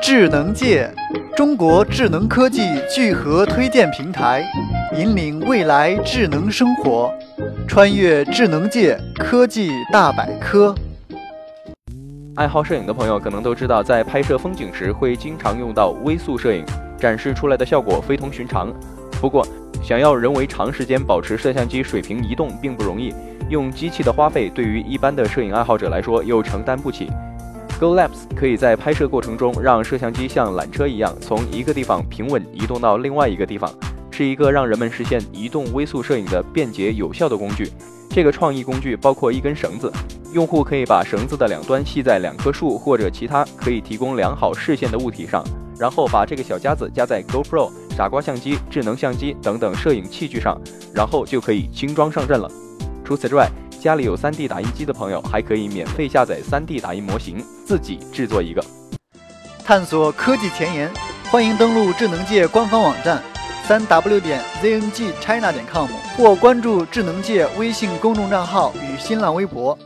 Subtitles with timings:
[0.00, 0.90] 智能界，
[1.36, 4.44] 中国智能科技聚合推荐平台，
[4.96, 7.12] 引领未来智能生活，
[7.66, 10.74] 穿越智能界科技大百科。
[12.36, 16.64] 爱好摄影的朋友可能都知道，在拍摄风景时会经常用到微速摄影，
[16.96, 18.72] 展示出来的效果非同寻常。
[19.20, 19.46] 不过，
[19.82, 23.12] 想要人为长时间保持摄像机水平移动并不容易，
[23.50, 27.10] 用机器的花费对于一般的摄影爱好者来说又承担不起。
[27.78, 33.72] Go Labs 可以在拍摄过程中让摄像机像缆车一样从一个地方平稳移动到另外一个地方，
[34.10, 37.70] 是一个让人们实现移动微速摄影的便捷有效的工具。
[38.10, 39.92] 这个创意工具包括一根绳子，
[40.32, 45.44] 用户可以把绳子的两端系在两棵树或者其他可以提供良好视线的物体上，
[45.78, 50.60] 然后把这个小夹子夹在 GoPro、傻瓜相机、智能相机等等摄影器具上，
[50.92, 52.50] 然后就可以轻装上阵了。
[53.04, 53.48] 除此之外，
[53.80, 58.64] 家里有 3D 打印机的朋友，还可以免费下载 3D 打印模型，自己制作一个。
[59.64, 60.90] 探索科技前沿，
[61.30, 63.22] 欢迎登录智能界官方网站，
[63.66, 69.78] 三 w 点 zngchina 点 com，或关注智能界微信公众账号与新浪微博。